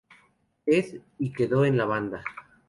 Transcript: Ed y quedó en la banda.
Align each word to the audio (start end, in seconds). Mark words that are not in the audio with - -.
Ed 0.65 0.99
y 1.19 1.31
quedó 1.31 1.63
en 1.63 1.77
la 1.77 1.85
banda. 1.85 2.23